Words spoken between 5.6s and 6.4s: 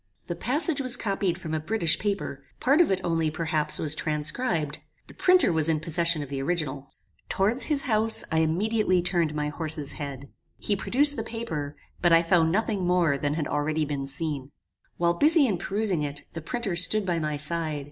in possession of